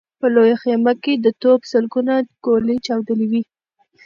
په 0.19 0.27
لويه 0.35 0.55
خيمه 0.63 0.93
کې 1.03 1.13
د 1.17 1.27
توپ 1.41 1.59
سلګونه 1.71 2.13
ګولۍ 2.45 2.77
چاودلې 2.85 3.25
وې. 3.31 3.41